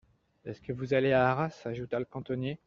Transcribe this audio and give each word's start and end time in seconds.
Est-ce 0.45 0.61
que 0.61 0.73
vous 0.73 0.95
allez 0.95 1.11
à 1.11 1.29
Arras? 1.29 1.61
ajouta 1.65 1.99
le 1.99 2.05
cantonnier. 2.05 2.59